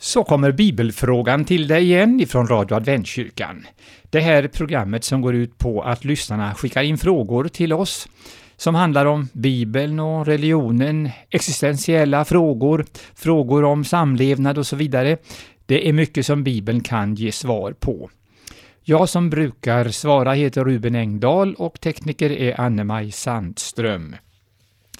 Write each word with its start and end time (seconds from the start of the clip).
Så 0.00 0.24
kommer 0.24 0.52
bibelfrågan 0.52 1.44
till 1.44 1.68
dig 1.68 1.82
igen 1.82 2.20
ifrån 2.20 2.46
Radio 2.46 2.74
Adventkyrkan. 2.74 3.66
Det 4.10 4.20
här 4.20 4.48
programmet 4.48 5.04
som 5.04 5.20
går 5.20 5.34
ut 5.34 5.58
på 5.58 5.82
att 5.82 6.04
lyssnarna 6.04 6.54
skickar 6.54 6.82
in 6.82 6.98
frågor 6.98 7.48
till 7.48 7.72
oss 7.72 8.08
som 8.56 8.74
handlar 8.74 9.06
om 9.06 9.28
Bibeln 9.32 10.00
och 10.00 10.26
religionen, 10.26 11.10
existentiella 11.30 12.24
frågor, 12.24 12.86
frågor 13.14 13.64
om 13.64 13.84
samlevnad 13.84 14.58
och 14.58 14.66
så 14.66 14.76
vidare. 14.76 15.16
Det 15.66 15.88
är 15.88 15.92
mycket 15.92 16.26
som 16.26 16.44
Bibeln 16.44 16.80
kan 16.80 17.14
ge 17.14 17.32
svar 17.32 17.72
på. 17.72 18.10
Jag 18.82 19.08
som 19.08 19.30
brukar 19.30 19.88
svara 19.88 20.32
heter 20.32 20.64
Ruben 20.64 20.94
Engdahl 20.94 21.54
och 21.54 21.80
tekniker 21.80 22.30
är 22.30 22.60
Anne-Maj 22.60 23.12
Sandström. 23.12 24.16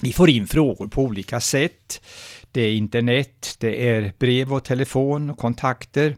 Vi 0.00 0.12
får 0.12 0.30
in 0.30 0.46
frågor 0.46 0.86
på 0.86 1.02
olika 1.02 1.40
sätt. 1.40 2.00
Det 2.52 2.62
är 2.62 2.72
internet, 2.72 3.56
det 3.58 3.88
är 3.88 4.12
brev 4.18 4.52
och 4.52 4.64
telefon 4.64 5.30
och 5.30 5.38
kontakter. 5.38 6.16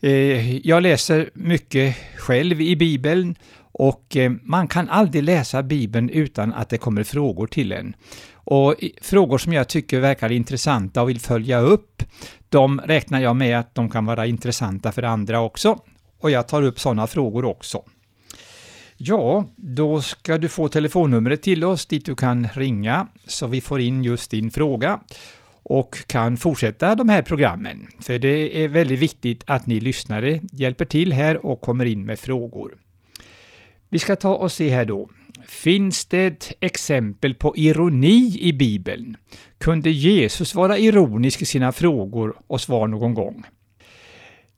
Eh, 0.00 0.56
jag 0.56 0.82
läser 0.82 1.30
mycket 1.34 1.96
själv 2.16 2.60
i 2.60 2.76
Bibeln 2.76 3.34
och 3.72 4.16
eh, 4.16 4.32
man 4.42 4.68
kan 4.68 4.88
aldrig 4.88 5.22
läsa 5.22 5.62
Bibeln 5.62 6.10
utan 6.10 6.52
att 6.52 6.68
det 6.68 6.78
kommer 6.78 7.04
frågor 7.04 7.46
till 7.46 7.72
en. 7.72 7.96
Och 8.34 8.74
frågor 9.02 9.38
som 9.38 9.52
jag 9.52 9.68
tycker 9.68 10.00
verkar 10.00 10.32
intressanta 10.32 11.02
och 11.02 11.08
vill 11.08 11.20
följa 11.20 11.60
upp, 11.60 12.02
de 12.48 12.80
räknar 12.80 13.20
jag 13.20 13.36
med 13.36 13.58
att 13.58 13.74
de 13.74 13.90
kan 13.90 14.06
vara 14.06 14.26
intressanta 14.26 14.92
för 14.92 15.02
andra 15.02 15.40
också. 15.40 15.78
Och 16.20 16.30
jag 16.30 16.48
tar 16.48 16.62
upp 16.62 16.80
sådana 16.80 17.06
frågor 17.06 17.44
också. 17.44 17.82
Ja, 18.96 19.44
då 19.56 20.02
ska 20.02 20.38
du 20.38 20.48
få 20.48 20.68
telefonnumret 20.68 21.42
till 21.42 21.64
oss 21.64 21.86
dit 21.86 22.06
du 22.06 22.14
kan 22.14 22.48
ringa 22.54 23.08
så 23.26 23.46
vi 23.46 23.60
får 23.60 23.80
in 23.80 24.04
just 24.04 24.30
din 24.30 24.50
fråga 24.50 25.00
och 25.62 26.06
kan 26.06 26.36
fortsätta 26.36 26.94
de 26.94 27.08
här 27.08 27.22
programmen. 27.22 27.86
För 28.00 28.18
det 28.18 28.64
är 28.64 28.68
väldigt 28.68 28.98
viktigt 28.98 29.44
att 29.46 29.66
ni 29.66 29.80
lyssnare 29.80 30.40
hjälper 30.52 30.84
till 30.84 31.12
här 31.12 31.46
och 31.46 31.60
kommer 31.60 31.84
in 31.84 32.04
med 32.04 32.18
frågor. 32.18 32.74
Vi 33.88 33.98
ska 33.98 34.16
ta 34.16 34.34
och 34.34 34.52
se 34.52 34.68
här 34.70 34.84
då. 34.84 35.10
Finns 35.46 36.06
det 36.06 36.26
ett 36.26 36.52
exempel 36.60 37.34
på 37.34 37.56
ironi 37.56 38.38
i 38.40 38.52
Bibeln? 38.52 39.16
Kunde 39.58 39.90
Jesus 39.90 40.54
vara 40.54 40.78
ironisk 40.78 41.42
i 41.42 41.44
sina 41.44 41.72
frågor 41.72 42.36
och 42.46 42.60
svar 42.60 42.88
någon 42.88 43.14
gång? 43.14 43.44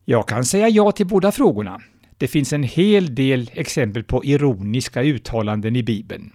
Jag 0.04 0.28
kan 0.28 0.44
säga 0.44 0.68
ja 0.68 0.92
till 0.92 1.06
båda 1.06 1.32
frågorna. 1.32 1.80
Det 2.18 2.28
finns 2.28 2.52
en 2.52 2.62
hel 2.62 3.14
del 3.14 3.50
exempel 3.54 4.04
på 4.04 4.24
ironiska 4.24 5.02
uttalanden 5.02 5.76
i 5.76 5.82
Bibeln. 5.82 6.32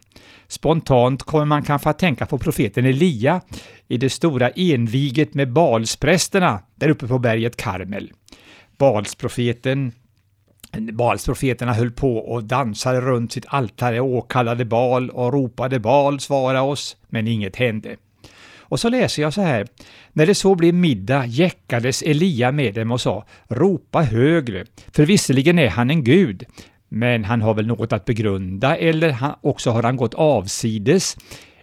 Spontant 0.48 1.24
kommer 1.24 1.46
man 1.46 1.64
kanske 1.64 1.90
att 1.90 2.00
tänka 2.00 2.26
på 2.26 2.38
profeten 2.38 2.86
Elia 2.86 3.42
i 3.88 3.98
det 3.98 4.10
stora 4.10 4.50
enviget 4.50 5.34
med 5.34 5.52
Balsprästerna 5.54 6.60
där 6.76 6.90
uppe 6.90 7.08
på 7.08 7.20
berget 7.20 7.58
Karmel. 7.58 8.12
Balsprofeten 8.78 9.92
Balsprofeterna 10.78 11.74
höll 11.74 11.92
på 11.92 12.18
och 12.18 12.44
dansade 12.44 13.02
runt 13.02 13.32
sitt 13.32 13.46
altare 13.48 14.02
och 14.02 14.08
åkallade 14.08 14.66
Bal 14.66 15.10
och 15.10 15.34
ropade 15.34 15.80
Bal, 15.80 16.20
svara 16.20 16.62
oss, 16.62 16.98
men 17.10 17.28
inget 17.28 17.56
hände. 17.56 17.98
Och 18.72 18.80
så 18.80 18.90
läser 18.90 19.22
jag 19.22 19.34
så 19.34 19.42
här. 19.42 19.68
När 20.14 20.26
det 20.26 20.36
så 20.36 20.56
blev 20.56 20.74
middag 20.74 21.26
jäckades 21.26 22.02
Elia 22.02 22.52
med 22.52 22.74
dem 22.74 22.92
och 22.92 23.02
sa 23.02 23.26
Ropa 23.48 24.02
högre, 24.02 24.66
för 24.92 25.06
visserligen 25.06 25.60
är 25.60 25.70
han 25.70 25.90
en 25.90 26.04
gud, 26.04 26.46
men 26.90 27.24
han 27.24 27.42
har 27.42 27.54
väl 27.54 27.68
något 27.68 27.94
att 27.94 28.06
begrunda 28.06 28.78
eller 28.78 29.18
också 29.42 29.72
har 29.72 29.84
han 29.84 29.98
gått 29.98 30.14
avsides. 30.14 31.18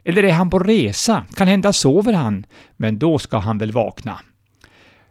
Eller 0.04 0.22
är 0.22 0.32
han 0.32 0.50
på 0.50 0.58
resa? 0.58 1.24
Kan 1.36 1.48
hända 1.48 1.72
sover 1.72 2.12
han, 2.12 2.46
men 2.76 2.98
då 2.98 3.18
ska 3.18 3.38
han 3.38 3.58
väl 3.58 3.72
vakna. 3.72 4.20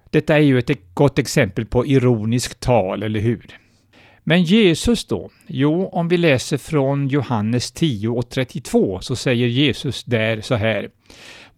Detta 0.09 0.35
är 0.35 0.41
ju 0.41 0.59
ett 0.59 0.69
e- 0.69 0.75
gott 0.93 1.19
exempel 1.19 1.65
på 1.65 1.85
ironiskt 1.85 2.59
tal, 2.59 3.03
eller 3.03 3.19
hur? 3.19 3.45
Men 4.23 4.43
Jesus 4.43 5.05
då? 5.05 5.29
Jo, 5.47 5.87
om 5.87 6.07
vi 6.07 6.17
läser 6.17 6.57
från 6.57 7.07
Johannes 7.07 7.71
10 7.71 8.09
och 8.09 8.29
32 8.29 8.99
så 9.01 9.15
säger 9.15 9.47
Jesus 9.47 10.03
där 10.03 10.41
så 10.41 10.55
här. 10.55 10.89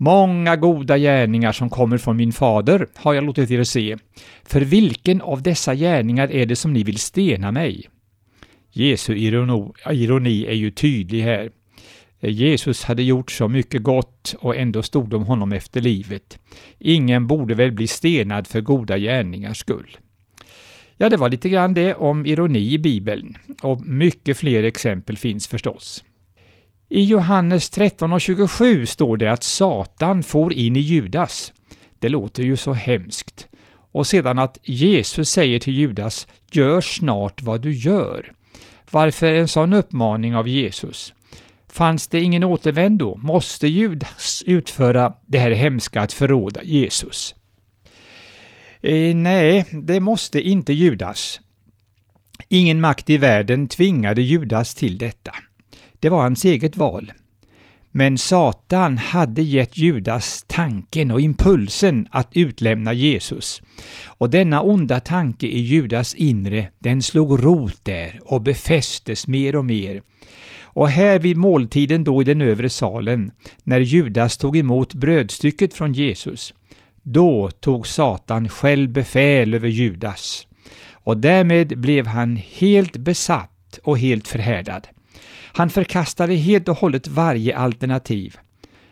Många 0.02 0.56
goda 0.56 0.98
gärningar 0.98 1.52
som 1.52 1.70
kommer 1.70 1.98
från 1.98 2.18
min 2.18 2.32
fader 2.32 2.88
har 2.96 3.14
jag 3.14 3.24
låtit 3.24 3.52
er 3.52 3.64
se. 3.64 3.98
För 4.44 4.62
vilken 4.62 5.22
av 5.22 5.42
dessa 5.42 5.76
gärningar 5.76 6.32
är 6.32 6.46
det 6.46 6.56
som 6.56 6.74
ni 6.74 6.84
vill 6.84 6.98
stena 6.98 7.52
mig? 7.52 7.90
Jesu 8.72 9.16
ironi 9.16 10.46
är 10.46 10.54
ju 10.54 10.72
tydlig 10.72 11.22
här. 11.22 11.50
Jesus 12.20 12.84
hade 12.84 13.04
gjort 13.04 13.32
så 13.32 13.48
mycket 13.48 13.84
gott 13.84 14.36
och 14.40 14.56
ändå 14.56 14.84
stod 14.84 15.10
de 15.10 15.24
honom 15.24 15.52
efter 15.52 15.82
livet. 15.82 16.40
Ingen 16.80 17.28
borde 17.28 17.56
väl 17.56 17.72
bli 17.72 17.88
stenad 17.88 18.48
för 18.48 18.62
goda 18.62 18.98
gärningars 18.98 19.58
skull. 19.58 19.98
Ja, 20.98 21.10
det 21.10 21.18
var 21.18 21.30
lite 21.30 21.50
grann 21.50 21.74
det 21.74 21.94
om 21.94 22.26
ironi 22.26 22.74
i 22.74 22.78
Bibeln 22.78 23.38
och 23.62 23.86
mycket 23.86 24.38
fler 24.38 24.64
exempel 24.64 25.18
finns 25.18 25.48
förstås. 25.48 26.04
I 26.92 27.04
Johannes 27.04 27.70
13 27.70 28.14
och 28.14 28.22
27 28.22 28.86
står 28.86 29.18
det 29.18 29.32
att 29.32 29.44
Satan 29.44 30.24
for 30.24 30.54
in 30.54 30.76
i 30.76 30.80
Judas. 30.80 31.54
Det 32.00 32.10
låter 32.10 32.44
ju 32.44 32.58
så 32.58 32.74
hemskt. 32.74 33.48
Och 33.92 34.08
sedan 34.08 34.40
att 34.40 34.58
Jesus 34.64 35.30
säger 35.30 35.60
till 35.60 35.74
Judas, 35.74 36.28
gör 36.52 36.82
snart 36.82 37.42
vad 37.42 37.62
du 37.62 37.74
gör. 37.74 38.32
Varför 38.92 39.34
en 39.34 39.48
sån 39.48 39.74
uppmaning 39.74 40.36
av 40.36 40.48
Jesus? 40.48 41.14
Fanns 41.68 42.08
det 42.08 42.22
ingen 42.22 42.44
återvändo? 42.44 43.16
Måste 43.16 43.68
Judas 43.68 44.44
utföra 44.46 45.14
det 45.26 45.40
här 45.40 45.52
hemska 45.52 46.02
att 46.02 46.14
förråda 46.14 46.64
Jesus? 46.64 47.36
Eh, 48.82 49.16
nej, 49.16 49.66
det 49.72 50.00
måste 50.00 50.42
inte 50.42 50.74
Judas. 50.74 51.40
Ingen 52.48 52.82
makt 52.82 53.10
i 53.10 53.18
världen 53.18 53.68
tvingade 53.68 54.22
Judas 54.22 54.76
till 54.76 54.98
detta. 54.98 55.32
Det 56.00 56.10
var 56.10 56.22
hans 56.22 56.46
eget 56.46 56.78
val. 56.78 57.12
Men 57.92 58.18
Satan 58.18 58.98
hade 58.98 59.42
gett 59.42 59.78
Judas 59.78 60.46
tanken 60.48 61.12
och 61.12 61.22
impulsen 61.22 62.08
att 62.12 62.28
utlämna 62.34 62.94
Jesus. 62.94 63.62
Och 64.06 64.30
denna 64.30 64.62
onda 64.62 65.00
tanke 65.00 65.48
i 65.48 65.60
Judas 65.60 66.16
inre, 66.16 66.70
den 66.80 67.02
slog 67.02 67.44
rot 67.44 67.86
där 67.86 68.20
och 68.26 68.42
befästes 68.42 69.28
mer 69.28 69.56
och 69.56 69.66
mer. 69.66 70.02
Och 70.62 70.90
här 70.90 71.20
vid 71.20 71.38
måltiden 71.38 72.04
då 72.04 72.22
i 72.22 72.26
den 72.26 72.42
övre 72.42 72.70
salen, 72.70 73.32
när 73.64 73.80
Judas 73.80 74.38
tog 74.38 74.58
emot 74.58 74.94
brödstycket 74.94 75.74
från 75.74 75.94
Jesus, 75.94 76.54
då 77.04 77.50
tog 77.50 77.88
Satan 77.88 78.50
själv 78.50 78.90
befäl 78.90 79.54
över 79.54 79.68
Judas. 79.68 80.48
Och 80.92 81.18
därmed 81.18 81.80
blev 81.80 82.08
han 82.08 82.36
helt 82.36 82.98
besatt 82.98 83.80
och 83.84 84.00
helt 84.00 84.28
förhärdad. 84.28 84.88
Han 85.54 85.70
förkastade 85.70 86.36
helt 86.36 86.70
och 86.70 86.78
hållet 86.78 87.08
varje 87.08 87.58
alternativ. 87.58 88.38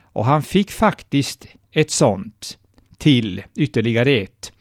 Och 0.02 0.26
han 0.26 0.44
fick 0.44 0.72
faktiskt 0.72 1.48
ett 1.72 1.92
sånt 1.92 2.58
till 2.98 3.44
ytterligare 3.56 4.12
ett. 4.12 4.52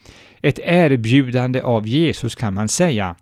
Ett 0.43 0.59
erbjudande 0.63 1.61
av 1.61 1.87
Jesus 1.87 2.35
kan 2.35 2.55
man 2.55 2.69
säga. 2.69 3.17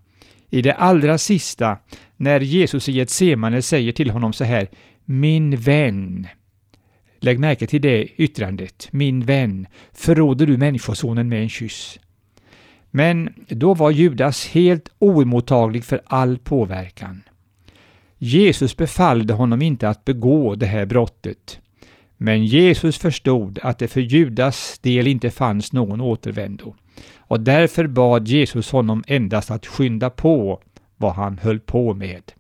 I 0.51 0.63
det 0.63 0.75
allra 0.75 1.19
sista, 1.19 1.79
när 2.17 2.41
Jesus 2.41 2.89
i 2.89 2.93
Getsemane 2.93 3.63
säger 3.63 3.93
till 3.93 4.11
honom 4.11 4.33
så 4.33 4.45
här 4.45 4.69
Min 5.05 5.57
vän. 5.57 6.27
Lägg 7.21 7.39
märke 7.39 7.67
till 7.67 7.81
det 7.81 8.05
yttrandet, 8.17 8.89
min 8.91 9.25
vän, 9.25 9.67
förråder 9.93 10.47
du 10.47 10.57
Människosonen 10.57 11.29
med 11.29 11.43
en 11.43 11.49
kyss. 11.49 11.99
Men 12.91 13.35
då 13.49 13.75
var 13.75 13.91
Judas 13.91 14.47
helt 14.47 14.89
oemottaglig 14.99 15.85
för 15.85 16.01
all 16.05 16.39
påverkan. 16.39 17.23
Jesus 18.19 18.77
befallde 18.77 19.35
honom 19.35 19.63
inte 19.63 19.89
att 19.89 20.05
begå 20.05 20.55
det 20.55 20.67
här 20.67 20.87
brottet. 20.87 21.61
Men 22.17 22.45
Jesus 22.45 22.99
förstod 22.99 23.59
att 23.63 23.79
det 23.79 23.89
för 23.89 24.01
Judas 24.01 24.79
del 24.79 25.07
inte 25.07 25.31
fanns 25.31 25.73
någon 25.73 26.01
återvändo. 26.01 26.75
Och 27.17 27.41
därför 27.41 27.87
bad 27.87 28.29
Jesus 28.29 28.71
honom 28.71 29.05
endast 29.07 29.51
att 29.51 29.67
skynda 29.67 30.11
på 30.11 30.63
vad 30.97 31.15
han 31.15 31.39
höll 31.39 31.61
på 31.61 31.95
med. 31.95 32.33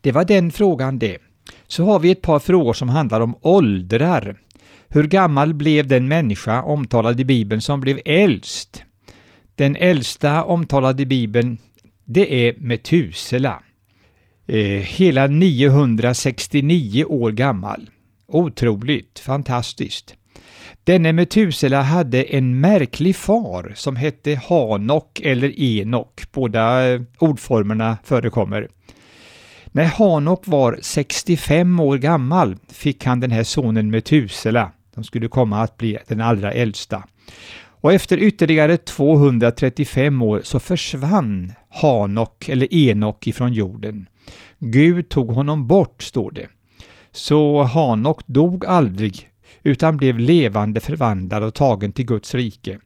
Det 0.00 0.12
var 0.12 0.24
den 0.24 0.52
frågan 0.52 0.98
det. 0.98 1.18
Så 1.66 1.84
har 1.84 1.98
vi 1.98 2.10
ett 2.10 2.22
par 2.22 2.38
frågor 2.38 2.72
som 2.72 2.88
handlar 2.88 3.20
om 3.20 3.34
åldrar. 3.40 4.36
Hur 4.88 5.06
gammal 5.06 5.54
blev 5.54 5.86
den 5.86 6.08
människa 6.08 6.62
omtalad 6.62 7.20
i 7.20 7.24
Bibeln 7.24 7.60
som 7.60 7.80
blev 7.80 8.00
äldst? 8.04 8.82
Den 9.54 9.76
äldsta 9.76 10.44
omtalade 10.44 11.02
i 11.02 11.06
Bibeln, 11.06 11.58
det 12.04 12.48
är 12.48 12.54
Metusela 12.58 13.62
eh, 14.50 14.82
hela 14.82 15.26
969 15.26 17.04
år 17.04 17.30
gammal. 17.30 17.90
Otroligt, 18.26 19.18
fantastiskt. 19.18 20.14
Denne 20.84 21.12
Metusela 21.12 21.82
hade 21.82 22.22
en 22.22 22.60
märklig 22.60 23.16
far 23.16 23.72
som 23.76 23.96
hette 23.96 24.34
Hanok 24.34 25.20
eller 25.20 25.60
Enok. 25.60 26.22
Båda 26.32 26.88
eh, 26.88 27.00
ordformerna 27.18 27.98
förekommer. 28.04 28.68
När 29.66 29.84
Hanok 29.84 30.46
var 30.46 30.78
65 30.82 31.80
år 31.80 31.98
gammal 31.98 32.56
fick 32.68 33.04
han 33.04 33.20
den 33.20 33.30
här 33.30 33.44
sonen 33.44 33.90
Metusela. 33.90 34.72
De 34.94 35.04
skulle 35.04 35.28
komma 35.28 35.62
att 35.62 35.76
bli 35.76 35.98
den 36.06 36.20
allra 36.20 36.52
äldsta. 36.52 37.04
Och 37.80 37.92
efter 37.92 38.18
ytterligare 38.18 38.76
235 38.76 40.22
år 40.22 40.40
så 40.44 40.60
försvann 40.60 41.52
Hanok 41.68 42.48
eller 42.48 42.74
Enok 42.74 43.26
ifrån 43.26 43.52
jorden. 43.52 44.06
Gud 44.62 45.08
tog 45.08 45.30
honom 45.30 45.66
bort, 45.66 46.02
står 46.02 46.30
det. 46.30 46.48
Så 47.12 47.62
Hanok 47.62 48.26
dog 48.26 48.66
aldrig 48.66 49.30
utan 49.62 49.96
blev 49.96 50.18
levande 50.18 50.80
förvandlad 50.80 51.42
och 51.42 51.54
tagen 51.54 51.92
till 51.92 52.06
Guds 52.06 52.34
rike. 52.34 52.78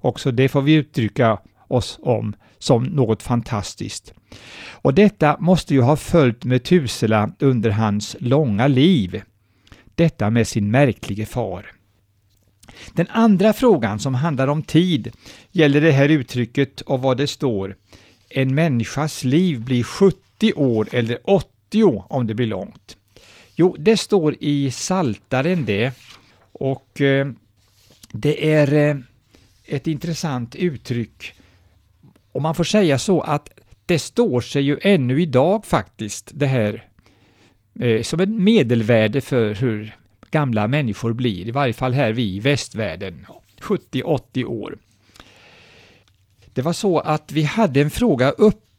Också 0.00 0.30
det 0.30 0.48
får 0.48 0.62
vi 0.62 0.72
uttrycka 0.74 1.38
oss 1.68 1.98
om 2.02 2.34
som 2.58 2.84
något 2.84 3.22
fantastiskt. 3.22 4.14
Och 4.70 4.94
detta 4.94 5.36
måste 5.40 5.74
ju 5.74 5.80
ha 5.80 5.96
följt 5.96 6.44
Metusela 6.44 7.30
under 7.38 7.70
hans 7.70 8.16
långa 8.20 8.66
liv. 8.66 9.22
Detta 9.94 10.30
med 10.30 10.48
sin 10.48 10.70
märklige 10.70 11.26
far. 11.26 11.66
Den 12.92 13.06
andra 13.10 13.52
frågan 13.52 13.98
som 13.98 14.14
handlar 14.14 14.48
om 14.48 14.62
tid 14.62 15.12
gäller 15.52 15.80
det 15.80 15.92
här 15.92 16.08
uttrycket 16.08 16.80
och 16.80 17.02
vad 17.02 17.16
det 17.16 17.26
står. 17.26 17.76
En 18.28 18.54
människas 18.54 19.24
liv 19.24 19.64
blir 19.64 19.82
70 19.82 20.25
år 20.42 20.88
eller 20.92 21.18
80 21.24 22.04
om 22.08 22.26
det 22.26 22.34
blir 22.34 22.46
långt. 22.46 22.96
Jo, 23.54 23.76
det 23.78 23.96
står 23.96 24.36
i 24.40 24.70
Saltaren 24.70 25.64
det 25.64 25.92
och 26.52 27.00
eh, 27.00 27.26
det 28.12 28.52
är 28.52 28.74
eh, 28.74 28.96
ett 29.64 29.86
intressant 29.86 30.54
uttryck. 30.54 31.34
Och 32.32 32.42
man 32.42 32.54
får 32.54 32.64
säga 32.64 32.98
så 32.98 33.20
att 33.20 33.48
det 33.86 33.98
står 33.98 34.40
sig 34.40 34.62
ju 34.62 34.78
ännu 34.82 35.22
idag 35.22 35.66
faktiskt, 35.66 36.30
det 36.34 36.46
här 36.46 36.88
eh, 37.80 38.02
som 38.02 38.20
ett 38.20 38.28
medelvärde 38.28 39.20
för 39.20 39.54
hur 39.54 39.96
gamla 40.30 40.68
människor 40.68 41.12
blir, 41.12 41.48
i 41.48 41.50
varje 41.50 41.72
fall 41.72 41.92
här 41.92 42.12
vi 42.12 42.36
i 42.36 42.40
västvärlden, 42.40 43.26
70-80 43.60 44.44
år. 44.44 44.78
Det 46.44 46.62
var 46.62 46.72
så 46.72 46.98
att 46.98 47.32
vi 47.32 47.42
hade 47.42 47.80
en 47.80 47.90
fråga 47.90 48.30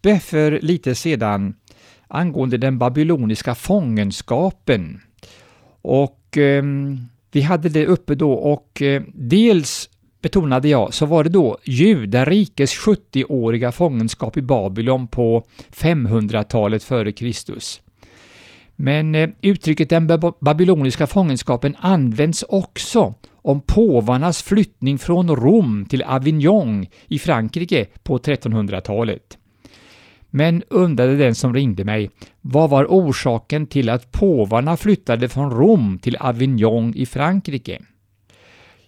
uppe 0.08 0.20
för 0.20 0.60
lite 0.62 0.96
sedan 0.96 1.56
angående 2.08 2.58
den 2.58 2.78
babyloniska 2.78 3.56
fångenskapen. 3.56 5.02
Och 5.82 6.38
eh, 6.38 6.64
vi 7.32 7.42
hade 7.42 7.70
det 7.70 7.86
uppe 7.86 8.16
då 8.16 8.34
och 8.34 8.82
eh, 8.82 9.02
dels 9.14 9.90
betonade 10.22 10.68
jag, 10.68 10.94
så 10.94 11.06
var 11.06 11.24
det 11.24 11.30
då 11.30 11.58
judarikes 11.64 12.72
70-åriga 12.76 13.72
fångenskap 13.72 14.38
i 14.38 14.42
Babylon 14.42 15.08
på 15.08 15.44
500-talet 15.72 16.84
före 16.84 17.12
Kristus. 17.12 17.82
Men 18.76 19.16
eh, 19.16 19.30
uttrycket 19.42 19.90
den 19.90 20.08
babyloniska 20.40 21.08
fångenskapen 21.08 21.76
används 21.80 22.44
också 22.44 23.14
om 23.32 23.62
påvarnas 23.62 24.44
flyttning 24.44 24.98
från 24.98 25.36
Rom 25.36 25.86
till 25.90 26.04
Avignon 26.04 26.86
i 27.08 27.20
Frankrike 27.20 27.86
på 28.04 28.18
1300-talet. 28.18 29.38
Men 30.30 30.64
undrade 30.70 31.16
den 31.16 31.36
som 31.36 31.54
ringde 31.54 31.84
mig, 31.84 32.10
vad 32.42 32.70
var 32.70 32.86
orsaken 32.86 33.68
till 33.68 33.90
att 33.90 34.12
påvarna 34.12 34.78
flyttade 34.78 35.30
från 35.30 35.52
Rom 35.52 36.00
till 36.00 36.16
Avignon 36.16 36.94
i 36.96 37.06
Frankrike? 37.06 37.82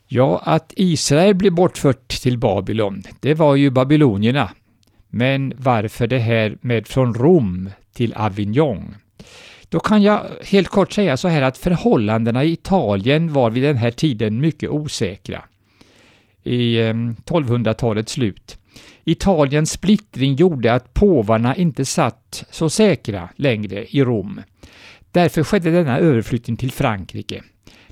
Ja, 0.07 0.41
att 0.43 0.73
Israel 0.75 1.35
blev 1.35 1.53
bortfört 1.53 2.07
till 2.07 2.37
Babylon, 2.37 3.03
det 3.19 3.33
var 3.33 3.55
ju 3.55 3.69
babylonierna. 3.69 4.49
Men 5.09 5.53
varför 5.57 6.07
det 6.07 6.19
här 6.19 6.57
med 6.61 6.87
från 6.87 7.13
Rom 7.13 7.69
till 7.93 8.13
Avignon? 8.13 8.95
Då 9.69 9.79
kan 9.79 10.01
jag 10.01 10.21
helt 10.45 10.67
kort 10.67 10.91
säga 10.91 11.17
så 11.17 11.27
här 11.27 11.41
att 11.41 11.57
förhållandena 11.57 12.43
i 12.43 12.51
Italien 12.51 13.33
var 13.33 13.49
vid 13.49 13.63
den 13.63 13.77
här 13.77 13.91
tiden 13.91 14.41
mycket 14.41 14.69
osäkra. 14.69 15.43
I 16.43 16.79
eh, 16.79 16.93
1200-talets 16.93 18.11
slut. 18.11 18.58
Italiens 19.11 19.71
splittring 19.71 20.35
gjorde 20.35 20.73
att 20.73 20.93
påvarna 20.93 21.55
inte 21.55 21.85
satt 21.85 22.43
så 22.51 22.69
säkra 22.69 23.29
längre 23.35 23.85
i 23.89 24.03
Rom. 24.03 24.41
Därför 25.11 25.43
skedde 25.43 25.71
denna 25.71 25.99
överflyttning 25.99 26.57
till 26.57 26.71
Frankrike. 26.71 27.43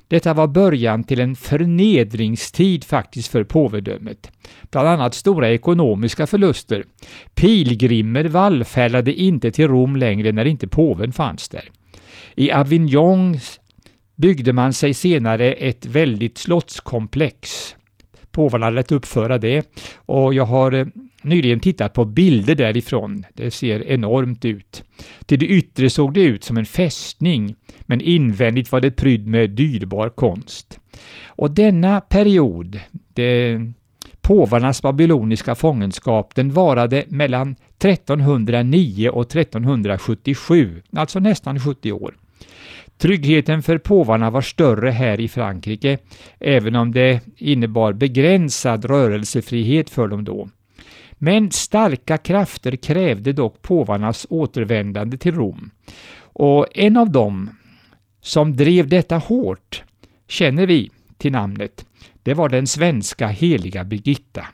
Detta 0.08 0.34
var 0.34 0.46
början 0.46 1.04
till 1.04 1.20
en 1.20 1.36
förnedringstid 1.36 2.84
faktiskt 2.84 3.28
för 3.28 3.44
påvedömet. 3.44 4.30
Bland 4.70 4.88
annat 4.88 5.14
stora 5.14 5.50
ekonomiska 5.50 6.26
förluster. 6.26 6.84
Pilgrimer 7.34 8.24
vallfärdade 8.24 9.12
inte 9.12 9.50
till 9.50 9.68
Rom 9.68 9.96
längre 9.96 10.32
när 10.32 10.44
inte 10.44 10.68
påven 10.68 11.12
fanns 11.12 11.48
där. 11.48 11.70
I 12.36 12.52
Avignon 12.52 13.38
byggde 14.16 14.52
man 14.52 14.72
sig 14.72 14.94
senare 14.94 15.52
ett 15.52 15.86
väldigt 15.86 16.38
slottskomplex. 16.38 17.50
Påvarna 18.30 18.70
lät 18.70 18.92
uppföra 18.92 19.38
det 19.38 19.66
och 19.96 20.34
jag 20.34 20.44
har 20.44 20.72
eh, 20.72 20.86
nyligen 21.22 21.60
tittat 21.60 21.92
på 21.92 22.04
bilder 22.04 22.54
därifrån. 22.54 23.24
Det 23.34 23.50
ser 23.50 23.86
enormt 23.86 24.44
ut. 24.44 24.84
Till 25.26 25.38
det 25.38 25.46
yttre 25.46 25.90
såg 25.90 26.14
det 26.14 26.22
ut 26.22 26.44
som 26.44 26.56
en 26.56 26.66
fästning, 26.66 27.54
men 27.80 28.00
invändigt 28.00 28.72
var 28.72 28.80
det 28.80 28.90
prydd 28.90 29.26
med 29.26 29.50
dyrbar 29.50 30.08
konst. 30.08 30.80
Och 31.26 31.50
denna 31.50 32.00
period, 32.00 32.80
det, 33.14 33.60
påvarnas 34.20 34.82
babyloniska 34.82 35.54
fångenskap, 35.54 36.34
den 36.34 36.50
varade 36.50 37.04
mellan 37.08 37.56
1309 37.78 39.08
och 39.08 39.36
1377, 39.36 40.82
alltså 40.92 41.20
nästan 41.20 41.60
70 41.60 41.92
år. 41.92 42.14
Tryggheten 42.98 43.62
för 43.62 43.78
påvarna 43.78 44.30
var 44.30 44.40
större 44.40 44.90
här 44.90 45.20
i 45.20 45.28
Frankrike, 45.28 45.98
även 46.40 46.76
om 46.76 46.92
det 46.92 47.20
innebar 47.36 47.92
begränsad 47.92 48.84
rörelsefrihet 48.84 49.90
för 49.90 50.08
dem 50.08 50.24
då. 50.24 50.48
Men 51.18 51.50
starka 51.50 52.18
krafter 52.18 52.76
krävde 52.76 53.32
dock 53.32 53.62
påvarnas 53.62 54.26
återvändande 54.30 55.18
till 55.18 55.34
Rom. 55.34 55.70
Och 56.20 56.66
en 56.74 56.96
av 56.96 57.10
dem 57.10 57.50
som 58.20 58.56
drev 58.56 58.88
detta 58.88 59.16
hårt 59.18 59.82
känner 60.28 60.66
vi 60.66 60.90
till 61.16 61.32
namnet. 61.32 61.86
Det 62.22 62.34
var 62.34 62.48
den 62.48 62.66
svenska 62.66 63.28
heliga 63.28 63.84
Birgitta. 63.84 64.46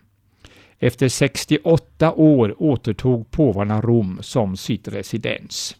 Efter 0.78 1.08
68 1.08 2.12
år 2.12 2.62
återtog 2.62 3.30
påvarna 3.30 3.80
Rom 3.80 4.18
som 4.20 4.56
sitt 4.56 4.88
residens. 4.88 5.76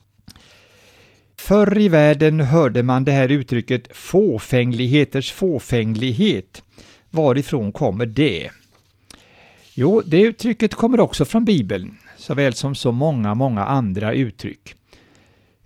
Förr 1.37 1.79
i 1.79 1.89
världen 1.89 2.41
hörde 2.41 2.83
man 2.83 3.05
det 3.05 3.13
här 3.13 3.29
uttrycket 3.29 3.97
fåfängligheters 3.97 5.33
fåfänglighet. 5.33 6.63
Varifrån 7.11 7.73
kommer 7.73 8.07
det? 8.07 8.51
Jo, 9.77 10.03
det 10.07 10.21
uttrycket 10.21 10.75
kommer 10.75 11.01
också 11.01 11.25
från 11.25 11.45
Bibeln, 11.45 11.99
såväl 12.17 12.55
som 12.55 12.75
så 12.75 12.93
många, 12.93 13.35
många 13.35 13.65
andra 13.65 14.13
uttryck. 14.13 14.75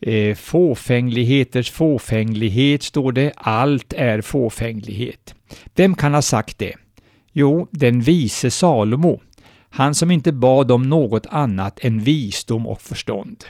Eh, 0.00 0.35
fåfängligheters 0.35 1.71
fåfänglighet 1.71 2.83
står 2.83 3.12
det, 3.12 3.33
allt 3.37 3.92
är 3.92 4.21
fåfänglighet. 4.21 5.35
Vem 5.75 5.94
kan 5.94 6.14
ha 6.14 6.23
sagt 6.23 6.59
det? 6.59 6.75
Jo, 7.33 7.68
den 7.71 8.00
vise 8.00 8.50
Salomo, 8.50 9.21
han 9.71 9.94
som 9.94 10.11
inte 10.11 10.33
bad 10.33 10.71
om 10.71 10.83
något 10.83 11.26
annat 11.26 11.85
än 11.85 12.00
visdom 12.00 12.66
och 12.66 12.83
förstånd. 12.83 13.44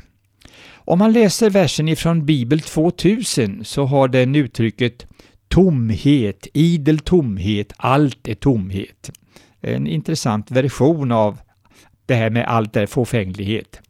Om 0.72 0.98
man 0.98 1.12
läser 1.12 1.50
versen 1.50 1.88
ifrån 1.88 2.26
Bibel 2.26 2.60
2000 2.60 3.64
så 3.64 3.84
har 3.84 4.08
den 4.08 4.34
uttrycket 4.34 5.06
tomhet, 5.48 6.46
idel 6.52 6.98
tomhet, 6.98 7.72
allt 7.76 8.28
är 8.28 8.34
tomhet 8.34 9.10
en 9.60 9.86
intressant 9.86 10.50
version 10.50 11.12
av 11.12 11.38
det 12.06 12.14
här 12.14 12.30
med 12.30 12.46
allt 12.46 12.76
är 12.76 12.86
fåfänglighet. 12.86 13.80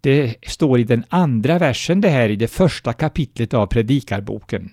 Det 0.00 0.34
står 0.42 0.80
i 0.80 0.84
den 0.84 1.04
andra 1.08 1.58
versen 1.58 2.00
det 2.00 2.08
här 2.08 2.28
i 2.28 2.36
det 2.36 2.48
första 2.48 2.92
kapitlet 2.92 3.54
av 3.54 3.66
Predikarboken. 3.66 4.70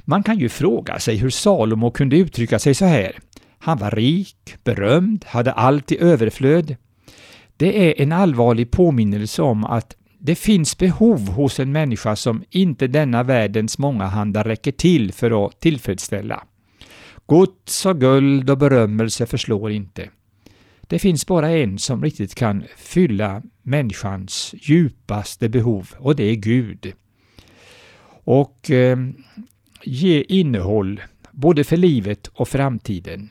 Man 0.00 0.22
kan 0.22 0.38
ju 0.38 0.48
fråga 0.48 0.98
sig 0.98 1.16
hur 1.16 1.30
Salomo 1.30 1.90
kunde 1.90 2.16
uttrycka 2.16 2.58
sig 2.58 2.74
så 2.74 2.84
här. 2.84 3.18
Han 3.58 3.78
var 3.78 3.90
rik, 3.90 4.56
berömd, 4.64 5.24
hade 5.28 5.52
allt 5.52 5.92
i 5.92 6.00
överflöd. 6.00 6.76
Det 7.56 7.88
är 7.88 8.02
en 8.02 8.12
allvarlig 8.12 8.70
påminnelse 8.70 9.42
om 9.42 9.64
att 9.64 9.96
det 10.18 10.34
finns 10.34 10.78
behov 10.78 11.28
hos 11.28 11.60
en 11.60 11.72
människa 11.72 12.16
som 12.16 12.44
inte 12.50 12.86
denna 12.86 13.22
världens 13.22 13.78
många 13.78 14.04
handar 14.06 14.44
räcker 14.44 14.72
till 14.72 15.12
för 15.12 15.46
att 15.46 15.60
tillfredsställa. 15.60 16.44
Gods 17.26 17.86
och 17.86 18.00
guld 18.00 18.50
och 18.50 18.58
berömmelse 18.58 19.26
förslår 19.26 19.70
inte. 19.70 20.10
Det 20.80 20.98
finns 20.98 21.26
bara 21.26 21.50
en 21.50 21.78
som 21.78 22.04
riktigt 22.04 22.34
kan 22.34 22.64
fylla 22.76 23.42
människans 23.62 24.54
djupaste 24.58 25.48
behov 25.48 25.90
och 25.98 26.16
det 26.16 26.24
är 26.24 26.34
Gud. 26.34 26.92
Och 28.24 28.70
eh, 28.70 28.98
ge 29.82 30.24
innehåll 30.28 31.00
både 31.30 31.64
för 31.64 31.76
livet 31.76 32.26
och 32.26 32.48
framtiden. 32.48 33.30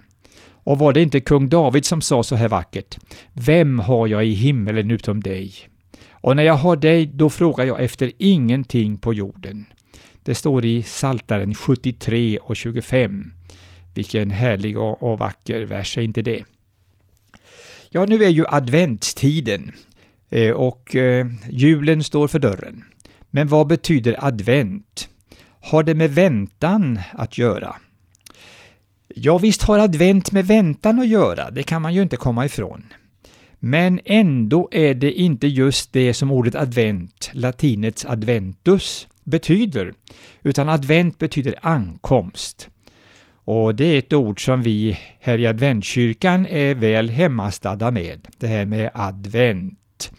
Och 0.65 0.79
var 0.79 0.93
det 0.93 1.01
inte 1.01 1.19
kung 1.19 1.49
David 1.49 1.85
som 1.85 2.01
sa 2.01 2.23
så 2.23 2.35
här 2.35 2.47
vackert? 2.47 2.97
Vem 3.33 3.79
har 3.79 4.07
jag 4.07 4.25
i 4.25 4.33
himmelen 4.33 4.91
utom 4.91 5.21
dig? 5.21 5.53
Och 6.11 6.35
när 6.35 6.43
jag 6.43 6.53
har 6.53 6.75
dig, 6.75 7.05
då 7.05 7.29
frågar 7.29 7.65
jag 7.65 7.83
efter 7.83 8.11
ingenting 8.17 8.97
på 8.97 9.13
jorden. 9.13 9.65
Det 10.23 10.35
står 10.35 10.65
i 10.65 10.83
Saltaren 10.83 11.55
73 11.55 12.37
och 12.37 12.55
25. 12.55 13.33
Vilken 13.93 14.31
härlig 14.31 14.77
och, 14.77 15.03
och 15.03 15.19
vacker 15.19 15.61
vers 15.61 15.97
är 15.97 16.01
inte 16.01 16.21
det? 16.21 16.43
Ja, 17.89 18.05
nu 18.05 18.23
är 18.23 18.29
ju 18.29 18.45
adventstiden 18.47 19.71
eh, 20.29 20.51
och 20.51 20.95
eh, 20.95 21.27
julen 21.49 22.03
står 22.03 22.27
för 22.27 22.39
dörren. 22.39 22.83
Men 23.29 23.47
vad 23.47 23.67
betyder 23.67 24.25
advent? 24.25 25.09
Har 25.61 25.83
det 25.83 25.95
med 25.95 26.15
väntan 26.15 26.99
att 27.11 27.37
göra? 27.37 27.75
Ja, 29.15 29.37
visst 29.37 29.61
har 29.61 29.79
advent 29.79 30.31
med 30.31 30.47
väntan 30.47 30.99
att 30.99 31.07
göra, 31.07 31.51
det 31.51 31.63
kan 31.63 31.81
man 31.81 31.93
ju 31.93 32.01
inte 32.01 32.15
komma 32.15 32.45
ifrån. 32.45 32.83
Men 33.59 33.99
ändå 34.05 34.69
är 34.71 34.93
det 34.93 35.11
inte 35.11 35.47
just 35.47 35.93
det 35.93 36.13
som 36.13 36.31
ordet 36.31 36.55
advent, 36.55 37.29
latinets 37.33 38.05
adventus, 38.05 39.07
betyder, 39.23 39.93
utan 40.41 40.69
advent 40.69 41.17
betyder 41.17 41.55
ankomst. 41.61 42.69
Och 43.45 43.75
det 43.75 43.85
är 43.85 43.99
ett 43.99 44.13
ord 44.13 44.45
som 44.45 44.61
vi 44.61 44.99
här 45.19 45.37
i 45.37 45.47
adventkyrkan 45.47 46.45
är 46.45 46.75
väl 46.75 47.09
hemmastadda 47.09 47.91
med, 47.91 48.27
det 48.37 48.47
här 48.47 48.65
med 48.65 48.89
advent. 48.93 50.11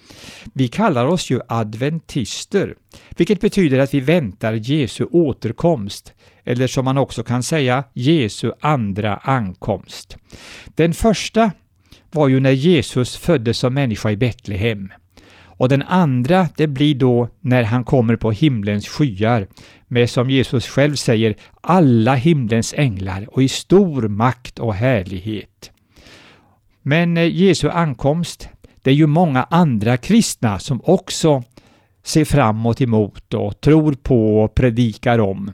Vi 0.53 0.69
kallar 0.69 1.07
oss 1.07 1.31
ju 1.31 1.41
adventister, 1.49 2.75
vilket 3.17 3.41
betyder 3.41 3.79
att 3.79 3.95
vi 3.95 4.01
väntar 4.01 4.53
Jesu 4.53 5.05
återkomst, 5.05 6.13
eller 6.45 6.67
som 6.67 6.85
man 6.85 6.99
också 6.99 7.23
kan 7.23 7.43
säga 7.43 7.85
Jesu 7.93 8.53
andra 8.61 9.17
ankomst. 9.17 10.17
Den 10.67 10.95
första 10.95 11.51
var 12.11 12.29
ju 12.29 12.41
när 12.41 12.51
Jesus 12.51 13.17
föddes 13.17 13.59
som 13.59 13.75
människa 13.75 14.11
i 14.11 14.17
Betlehem. 14.17 14.93
Och 15.57 15.69
den 15.69 15.83
andra, 15.83 16.49
det 16.57 16.67
blir 16.67 16.95
då 16.95 17.29
när 17.41 17.63
han 17.63 17.85
kommer 17.85 18.17
på 18.17 18.31
himlens 18.31 18.89
skyar 18.89 19.47
med, 19.89 20.11
som 20.11 20.31
Jesus 20.31 20.67
själv 20.67 20.95
säger, 20.95 21.35
alla 21.61 22.15
himlens 22.15 22.75
änglar 22.77 23.29
och 23.33 23.43
i 23.43 23.49
stor 23.49 24.09
makt 24.09 24.59
och 24.59 24.75
härlighet. 24.75 25.71
Men 26.83 27.17
eh, 27.17 27.35
Jesu 27.35 27.69
ankomst, 27.69 28.49
det 28.83 28.91
är 28.91 28.95
ju 28.95 29.07
många 29.07 29.43
andra 29.43 29.97
kristna 29.97 30.59
som 30.59 30.81
också 30.85 31.43
ser 32.03 32.25
framåt 32.25 32.81
emot 32.81 33.35
och 33.35 33.61
tror 33.61 33.93
på 33.93 34.43
och 34.43 34.55
predikar 34.55 35.19
om. 35.19 35.53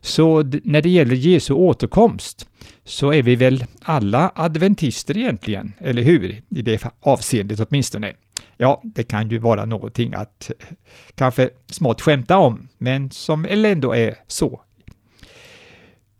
Så 0.00 0.42
när 0.64 0.82
det 0.82 0.88
gäller 0.88 1.14
Jesu 1.14 1.54
återkomst 1.54 2.48
så 2.84 3.12
är 3.12 3.22
vi 3.22 3.36
väl 3.36 3.64
alla 3.82 4.32
adventister 4.34 5.16
egentligen, 5.16 5.72
eller 5.78 6.02
hur? 6.02 6.42
I 6.48 6.62
det 6.62 6.84
avseendet 7.00 7.60
åtminstone. 7.60 8.12
Ja, 8.56 8.80
det 8.84 9.02
kan 9.02 9.28
ju 9.28 9.38
vara 9.38 9.64
någonting 9.64 10.14
att 10.14 10.50
eh, 10.50 10.66
kanske 11.14 11.50
smått 11.66 12.00
skämta 12.00 12.38
om, 12.38 12.68
men 12.78 13.10
som 13.10 13.46
ändå 13.48 13.94
är 13.94 14.14
så. 14.26 14.60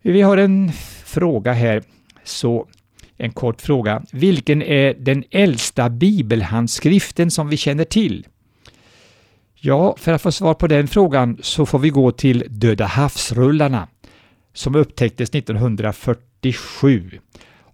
Vi 0.02 0.22
har 0.22 0.36
en 0.36 0.72
fråga 1.04 1.52
här, 1.52 1.82
så 2.24 2.68
en 3.16 3.32
kort 3.32 3.60
fråga. 3.60 4.02
Vilken 4.12 4.62
är 4.62 4.94
den 4.94 5.24
äldsta 5.30 5.90
bibelhandskriften 5.90 7.30
som 7.30 7.48
vi 7.48 7.56
känner 7.56 7.84
till? 7.84 8.26
Ja, 9.54 9.96
för 9.98 10.12
att 10.12 10.22
få 10.22 10.32
svar 10.32 10.54
på 10.54 10.66
den 10.66 10.88
frågan 10.88 11.38
så 11.42 11.66
får 11.66 11.78
vi 11.78 11.90
gå 11.90 12.12
till 12.12 12.44
Döda 12.48 12.86
havsrullarna 12.86 13.88
som 14.52 14.74
upptäcktes 14.74 15.30
1947. 15.30 17.10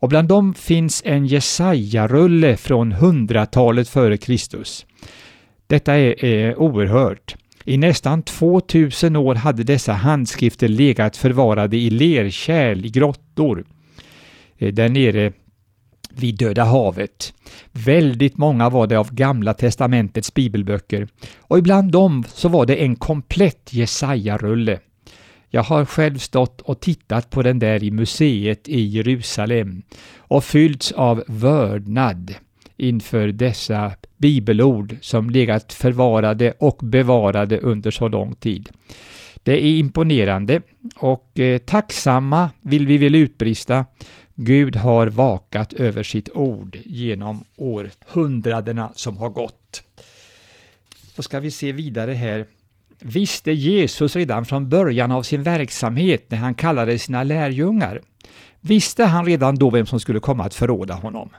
Och 0.01 0.09
bland 0.09 0.29
dem 0.29 0.55
finns 0.55 1.03
en 1.05 1.27
Jesaja-rulle 1.27 2.57
från 2.57 2.93
hundratalet 2.93 3.89
före 3.89 4.17
Kristus. 4.17 4.87
Detta 5.67 5.95
är, 5.95 6.25
är 6.25 6.59
oerhört. 6.59 7.37
I 7.65 7.77
nästan 7.77 8.23
2000 8.23 9.17
år 9.17 9.35
hade 9.35 9.63
dessa 9.63 9.93
handskrifter 9.93 10.69
legat 10.69 11.17
förvarade 11.17 11.77
i 11.77 11.91
lerkärl 11.91 12.85
i 12.85 12.89
grottor. 12.89 13.65
Eh, 14.59 14.73
där 14.73 14.89
nere 14.89 15.33
vid 16.11 16.39
Döda 16.39 16.65
havet. 16.65 17.35
Väldigt 17.73 18.37
många 18.37 18.71
var 18.71 18.87
det 18.87 18.97
av 18.97 19.15
Gamla 19.15 19.55
testamentets 19.55 20.35
bibelböcker 20.35 21.09
och 21.39 21.59
ibland 21.59 21.93
dem 21.93 22.25
så 22.29 22.49
var 22.49 22.67
det 22.67 22.77
en 22.77 22.97
komplett 22.97 23.73
Jesaja-rulle. 23.73 24.79
Jag 25.53 25.63
har 25.63 25.85
själv 25.85 26.19
stått 26.19 26.61
och 26.61 26.81
tittat 26.81 27.31
på 27.31 27.43
den 27.43 27.59
där 27.59 27.85
i 27.85 27.91
museet 27.91 28.69
i 28.69 28.81
Jerusalem 28.81 29.83
och 30.17 30.45
fyllts 30.45 30.93
av 30.93 31.25
vördnad 31.27 32.35
inför 32.77 33.29
dessa 33.29 33.93
bibelord 34.17 34.97
som 35.01 35.31
legat 35.31 35.73
förvarade 35.73 36.53
och 36.59 36.79
bevarade 36.83 37.59
under 37.59 37.91
så 37.91 38.09
lång 38.09 38.35
tid. 38.35 38.71
Det 39.43 39.53
är 39.53 39.79
imponerande 39.79 40.63
och 40.97 41.39
eh, 41.39 41.59
tacksamma 41.59 42.51
vill 42.61 42.87
vi 42.87 42.99
väl 42.99 43.15
utbrista 43.15 43.85
Gud 44.35 44.77
har 44.77 45.07
vakat 45.07 45.73
över 45.73 46.03
sitt 46.03 46.29
ord 46.35 46.79
genom 46.85 47.45
århundradena 47.57 48.93
som 48.95 49.17
har 49.17 49.29
gått. 49.29 49.83
Då 51.17 51.23
ska 51.23 51.41
vi 51.41 51.51
se 51.51 51.73
vidare 51.73 52.13
här. 52.13 52.47
Visste 53.03 53.53
Jesus 53.53 54.17
redan 54.17 54.45
från 54.45 54.69
början 54.69 55.13
av 55.13 55.23
sin 55.23 55.43
verksamhet 55.43 56.31
när 56.31 56.39
han 56.39 56.55
kallade 56.55 56.99
sina 56.99 57.23
lärjungar? 57.23 58.01
Visste 58.61 59.05
han 59.05 59.27
redan 59.27 59.55
då 59.55 59.71
vem 59.71 59.87
som 59.87 60.01
skulle 60.01 60.21
komma 60.21 60.45
att 60.45 60.55
förråda 60.55 60.95
honom? 60.95 61.31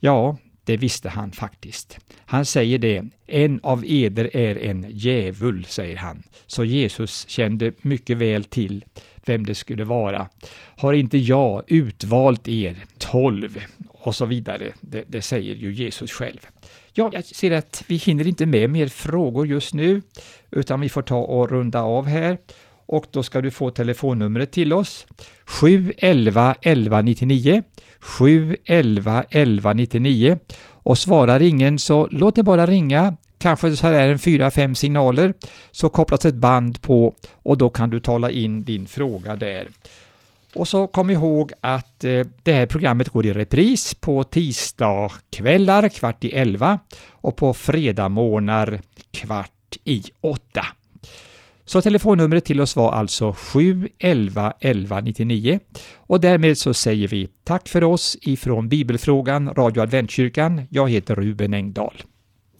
Ja, 0.00 0.36
det 0.64 0.76
visste 0.76 1.08
han 1.08 1.32
faktiskt. 1.32 1.98
Han 2.18 2.44
säger 2.44 2.78
det, 2.78 3.04
en 3.26 3.60
av 3.62 3.84
eder 3.86 4.36
är 4.36 4.58
en 4.58 4.86
djävul, 4.90 5.64
säger 5.64 5.96
han. 5.96 6.22
Så 6.46 6.64
Jesus 6.64 7.28
kände 7.28 7.72
mycket 7.82 8.16
väl 8.16 8.44
till 8.44 8.84
vem 9.24 9.46
det 9.46 9.54
skulle 9.54 9.84
vara. 9.84 10.28
Har 10.76 10.92
inte 10.92 11.18
jag 11.18 11.62
utvalt 11.66 12.48
er 12.48 12.76
tolv? 12.98 13.58
Och 14.06 14.14
så 14.14 14.24
vidare. 14.24 14.72
Det, 14.80 15.04
det 15.06 15.22
säger 15.22 15.54
ju 15.54 15.74
Jesus 15.74 16.12
själv. 16.12 16.46
Ja, 16.92 17.10
jag 17.12 17.24
ser 17.24 17.50
att 17.50 17.84
vi 17.86 17.96
hinner 17.96 18.26
inte 18.26 18.46
med 18.46 18.70
mer 18.70 18.88
frågor 18.88 19.46
just 19.46 19.74
nu, 19.74 20.02
utan 20.50 20.80
vi 20.80 20.88
får 20.88 21.02
ta 21.02 21.16
och 21.16 21.50
runda 21.50 21.82
av 21.82 22.06
här. 22.06 22.38
Och 22.86 23.06
då 23.10 23.22
ska 23.22 23.40
du 23.40 23.50
få 23.50 23.70
telefonnumret 23.70 24.52
till 24.52 24.72
oss. 24.72 25.06
711 25.44 26.54
1199 26.60 27.62
711 28.00 29.22
1199 29.22 30.38
och 30.68 30.98
svarar 30.98 31.42
ingen 31.42 31.78
så 31.78 32.08
låt 32.10 32.34
det 32.34 32.42
bara 32.42 32.66
ringa 32.66 33.16
kanske 33.38 33.76
så 33.76 33.86
här 33.86 34.08
en 34.08 34.18
fyra, 34.18 34.50
fem 34.50 34.74
signaler, 34.74 35.34
så 35.70 35.88
kopplas 35.88 36.24
ett 36.24 36.34
band 36.34 36.82
på 36.82 37.14
och 37.32 37.58
då 37.58 37.70
kan 37.70 37.90
du 37.90 38.00
tala 38.00 38.30
in 38.30 38.64
din 38.64 38.86
fråga 38.86 39.36
där. 39.36 39.68
Och 40.56 40.68
så 40.68 40.86
kom 40.86 41.10
ihåg 41.10 41.52
att 41.60 42.04
eh, 42.04 42.26
det 42.42 42.52
här 42.52 42.66
programmet 42.66 43.08
går 43.08 43.26
i 43.26 43.32
repris 43.32 43.94
på 43.94 44.24
tisdagskvällar 44.24 45.88
kvart 45.88 46.24
i 46.24 46.30
elva 46.30 46.78
och 47.10 47.36
på 47.36 47.54
fredagmorgnar 47.54 48.80
kvart 49.10 49.76
i 49.84 50.02
åtta. 50.20 50.66
Så 51.64 51.82
telefonnumret 51.82 52.44
till 52.44 52.60
oss 52.60 52.76
var 52.76 52.92
alltså 52.92 53.32
711 53.32 54.52
1199 54.60 55.60
och 55.96 56.20
därmed 56.20 56.58
så 56.58 56.74
säger 56.74 57.08
vi 57.08 57.28
tack 57.44 57.68
för 57.68 57.84
oss 57.84 58.16
ifrån 58.22 58.68
Bibelfrågan 58.68 59.54
Radio 59.54 59.80
Adventkyrkan. 59.80 60.62
Jag 60.70 60.90
heter 60.90 61.14
Ruben 61.14 61.54
Engdahl. 61.54 62.02